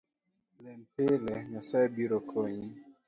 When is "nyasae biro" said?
1.51-2.17